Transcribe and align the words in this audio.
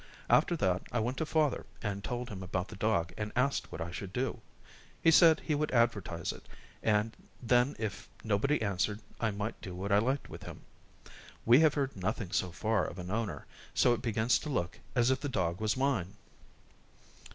After 0.31 0.57
that, 0.57 0.81
I 0.91 0.99
went 0.99 1.17
to 1.17 1.27
father 1.27 1.63
and 1.83 2.03
told 2.03 2.29
him 2.29 2.41
about 2.41 2.69
the 2.69 2.75
dog 2.75 3.13
and 3.19 3.31
asked 3.35 3.71
what 3.71 3.81
I 3.81 3.91
should 3.91 4.11
do. 4.11 4.41
He 4.99 5.11
said 5.11 5.39
he 5.41 5.53
would 5.53 5.69
advertise 5.69 6.31
it, 6.33 6.47
and 6.81 7.15
then 7.39 7.75
if 7.77 8.09
nobody 8.23 8.63
answered, 8.63 8.99
I 9.19 9.29
might 9.29 9.61
do 9.61 9.75
what 9.75 9.91
I 9.91 9.99
liked 9.99 10.27
with 10.27 10.41
him. 10.41 10.63
We 11.45 11.59
have 11.59 11.75
heard 11.75 11.95
nothing 11.95 12.31
so 12.31 12.51
far 12.51 12.83
of 12.83 12.97
an 12.97 13.11
owner, 13.11 13.45
so 13.75 13.93
it 13.93 14.01
begins 14.01 14.39
to 14.39 14.49
look 14.49 14.79
as 14.95 15.11
if 15.11 15.19
the 15.19 15.29
dog 15.29 15.61
was 15.61 15.77
mine." 15.77 16.15